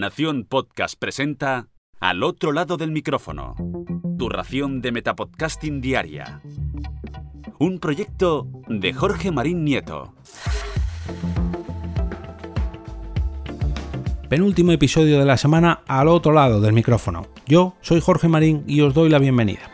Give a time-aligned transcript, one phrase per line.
[0.00, 1.68] Nación Podcast presenta
[2.00, 3.54] Al otro lado del micrófono.
[4.18, 6.40] Tu ración de Metapodcasting Diaria.
[7.58, 10.14] Un proyecto de Jorge Marín Nieto.
[14.30, 17.26] Penúltimo episodio de la semana al otro lado del micrófono.
[17.46, 19.70] Yo soy Jorge Marín y os doy la bienvenida.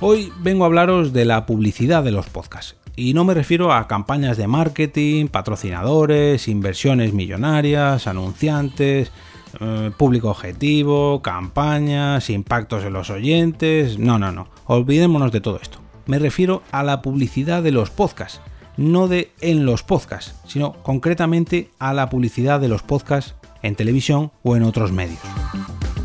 [0.00, 2.78] Hoy vengo a hablaros de la publicidad de los podcasts.
[2.98, 9.12] Y no me refiero a campañas de marketing, patrocinadores, inversiones millonarias, anunciantes,
[9.60, 14.00] eh, público objetivo, campañas, impactos en los oyentes.
[14.00, 14.48] No, no, no.
[14.66, 15.78] Olvidémonos de todo esto.
[16.06, 18.40] Me refiero a la publicidad de los podcasts.
[18.76, 24.32] No de en los podcasts, sino concretamente a la publicidad de los podcasts en televisión
[24.42, 25.20] o en otros medios.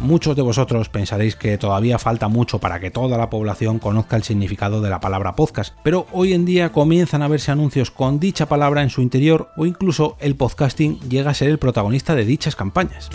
[0.03, 4.23] Muchos de vosotros pensaréis que todavía falta mucho para que toda la población conozca el
[4.23, 8.49] significado de la palabra podcast, pero hoy en día comienzan a verse anuncios con dicha
[8.49, 12.57] palabra en su interior o incluso el podcasting llega a ser el protagonista de dichas
[12.57, 13.09] campañas.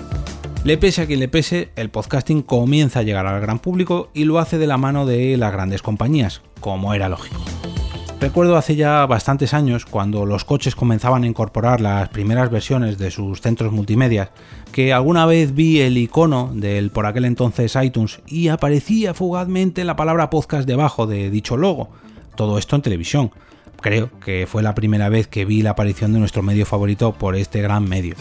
[0.65, 4.25] Le pese a quien le pese, el podcasting comienza a llegar al gran público y
[4.25, 7.39] lo hace de la mano de las grandes compañías, como era lógico.
[8.21, 13.13] Recuerdo hace ya bastantes años, cuando los coches comenzaban a incorporar las primeras versiones de
[13.13, 14.33] sus centros multimedia,
[14.73, 19.95] que alguna vez vi el icono del por aquel entonces iTunes y aparecía fugazmente la
[19.95, 21.91] palabra podcast debajo de dicho logo.
[22.35, 23.31] Todo esto en televisión.
[23.81, 27.37] Creo que fue la primera vez que vi la aparición de nuestro medio favorito por
[27.37, 28.17] este gran medio.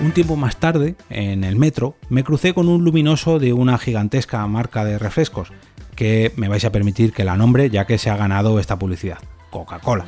[0.00, 4.46] Un tiempo más tarde, en el metro, me crucé con un luminoso de una gigantesca
[4.46, 5.52] marca de refrescos,
[5.94, 9.18] que me vais a permitir que la nombre ya que se ha ganado esta publicidad,
[9.50, 10.04] Coca-Cola,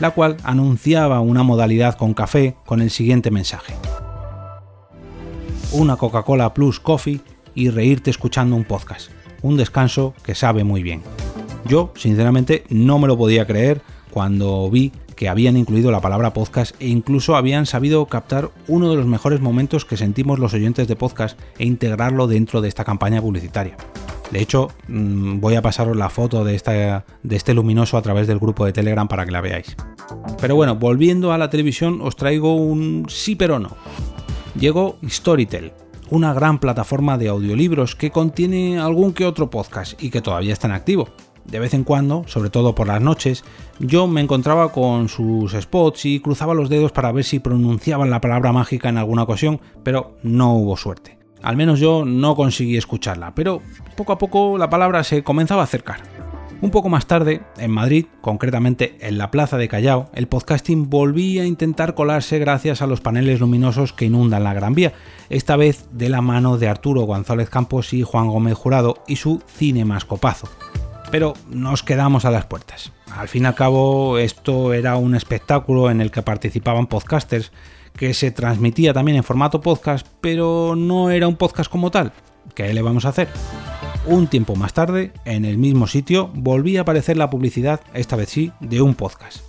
[0.00, 3.74] la cual anunciaba una modalidad con café con el siguiente mensaje.
[5.72, 7.20] Una Coca-Cola Plus Coffee
[7.54, 9.10] y reírte escuchando un podcast,
[9.42, 11.02] un descanso que sabe muy bien.
[11.64, 16.74] Yo, sinceramente, no me lo podía creer cuando vi que habían incluido la palabra podcast
[16.80, 20.96] e incluso habían sabido captar uno de los mejores momentos que sentimos los oyentes de
[20.96, 23.76] podcast e integrarlo dentro de esta campaña publicitaria.
[24.30, 28.38] De hecho, mm, voy a pasaros la foto de, de este luminoso a través del
[28.38, 29.76] grupo de Telegram para que la veáis.
[30.40, 33.76] Pero bueno, volviendo a la televisión, os traigo un sí pero no.
[34.58, 35.72] Llegó Storytel,
[36.10, 40.66] una gran plataforma de audiolibros que contiene algún que otro podcast y que todavía está
[40.66, 41.08] en activo.
[41.44, 43.44] De vez en cuando, sobre todo por las noches,
[43.78, 48.20] yo me encontraba con sus spots y cruzaba los dedos para ver si pronunciaban la
[48.20, 51.19] palabra mágica en alguna ocasión, pero no hubo suerte.
[51.42, 53.62] Al menos yo no conseguí escucharla, pero
[53.96, 56.00] poco a poco la palabra se comenzaba a acercar.
[56.62, 61.42] Un poco más tarde, en Madrid, concretamente en la Plaza de Callao, el podcasting volvía
[61.42, 64.92] a intentar colarse gracias a los paneles luminosos que inundan la Gran Vía,
[65.30, 69.42] esta vez de la mano de Arturo González Campos y Juan Gómez Jurado y su
[69.48, 70.50] Cinemascopazo.
[71.10, 72.92] Pero nos quedamos a las puertas.
[73.10, 77.52] Al fin y al cabo, esto era un espectáculo en el que participaban podcasters
[78.00, 82.14] que se transmitía también en formato podcast, pero no era un podcast como tal.
[82.54, 83.28] ¿Qué le vamos a hacer?
[84.06, 88.30] Un tiempo más tarde, en el mismo sitio, volvía a aparecer la publicidad, esta vez
[88.30, 89.40] sí, de un podcast.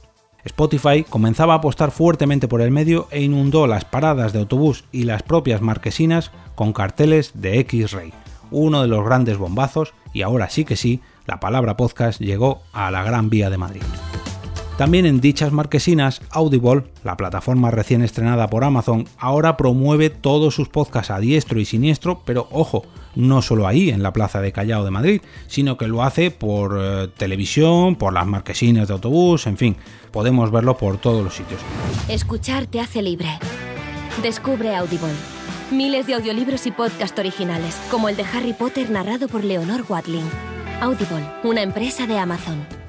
[0.43, 5.03] Spotify comenzaba a apostar fuertemente por el medio e inundó las paradas de autobús y
[5.03, 8.11] las propias marquesinas con carteles de X-Ray,
[8.51, 12.91] uno de los grandes bombazos, y ahora sí que sí, la palabra podcast llegó a
[12.91, 13.83] la Gran Vía de Madrid.
[14.81, 20.69] También en dichas marquesinas, Audible, la plataforma recién estrenada por Amazon, ahora promueve todos sus
[20.69, 24.83] podcasts a diestro y siniestro, pero ojo, no solo ahí, en la Plaza de Callao
[24.83, 29.57] de Madrid, sino que lo hace por eh, televisión, por las marquesinas de autobús, en
[29.57, 29.75] fin,
[30.09, 31.61] podemos verlo por todos los sitios.
[32.09, 33.29] Escuchar te hace libre.
[34.23, 35.13] Descubre Audible.
[35.69, 40.27] Miles de audiolibros y podcast originales, como el de Harry Potter narrado por Leonor Watling.
[40.81, 42.80] Audible, una empresa de Amazon.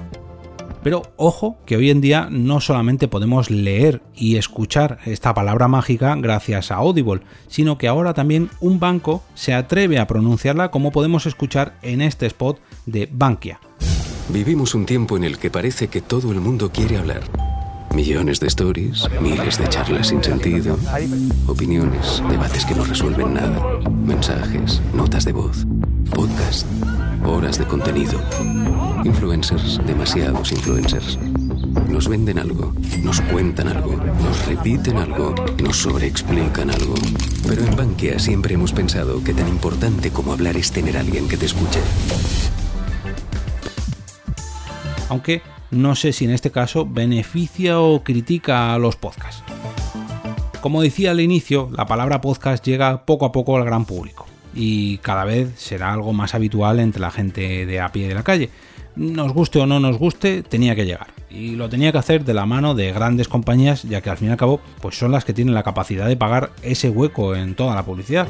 [0.82, 6.14] Pero ojo que hoy en día no solamente podemos leer y escuchar esta palabra mágica
[6.16, 11.26] gracias a Audible, sino que ahora también un banco se atreve a pronunciarla como podemos
[11.26, 13.60] escuchar en este spot de Bankia.
[14.28, 17.22] Vivimos un tiempo en el que parece que todo el mundo quiere hablar.
[17.94, 20.78] Millones de stories, miles de charlas sin sentido,
[21.46, 25.66] opiniones, debates que no resuelven nada, mensajes, notas de voz,
[26.14, 26.66] podcast,
[27.24, 28.20] horas de contenido.
[29.04, 31.18] Influencers, demasiados influencers.
[31.88, 32.72] Nos venden algo,
[33.02, 36.94] nos cuentan algo, nos repiten algo, nos sobreexplican algo.
[37.46, 41.28] Pero en Bankia siempre hemos pensado que tan importante como hablar es tener a alguien
[41.28, 41.80] que te escuche.
[45.08, 49.42] Aunque no sé si en este caso beneficia o critica a los podcasts.
[50.60, 54.21] Como decía al inicio, la palabra podcast llega poco a poco al gran público
[54.54, 58.22] y cada vez será algo más habitual entre la gente de a pie de la
[58.22, 58.50] calle.
[58.94, 61.08] nos guste o no nos guste, tenía que llegar.
[61.30, 64.28] Y lo tenía que hacer de la mano de grandes compañías, ya que al fin
[64.28, 67.54] y al cabo, pues son las que tienen la capacidad de pagar ese hueco en
[67.54, 68.28] toda la publicidad.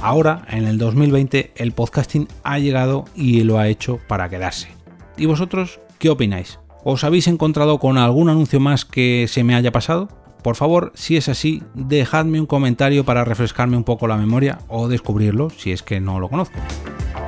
[0.00, 4.68] Ahora, en el 2020, el podcasting ha llegado y lo ha hecho para quedarse.
[5.16, 6.58] ¿Y vosotros qué opináis?
[6.82, 10.08] ¿Os habéis encontrado con algún anuncio más que se me haya pasado?
[10.44, 14.88] Por favor, si es así, dejadme un comentario para refrescarme un poco la memoria o
[14.88, 16.60] descubrirlo si es que no lo conozco.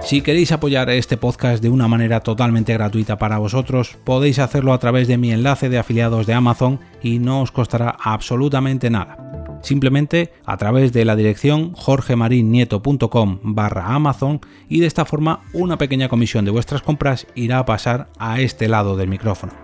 [0.03, 4.79] Si queréis apoyar este podcast de una manera totalmente gratuita para vosotros, podéis hacerlo a
[4.79, 9.17] través de mi enlace de afiliados de Amazon y no os costará absolutamente nada.
[9.63, 16.11] Simplemente a través de la dirección jorgemarinieto.com barra Amazon y de esta forma una pequeña
[16.11, 19.55] comisión de vuestras compras irá a pasar a este lado del micrófono.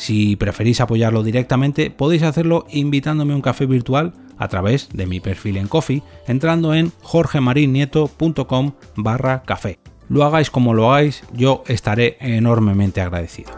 [0.00, 5.20] Si preferís apoyarlo directamente, podéis hacerlo invitándome a un café virtual a través de mi
[5.20, 9.78] perfil en Coffee, entrando en jorgemarinieto.com barra café.
[10.08, 13.50] Lo hagáis como lo hagáis, yo estaré enormemente agradecido.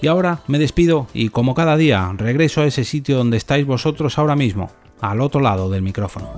[0.00, 4.16] Y ahora me despido y como cada día regreso a ese sitio donde estáis vosotros
[4.16, 4.70] ahora mismo,
[5.02, 6.30] al otro lado del micrófono.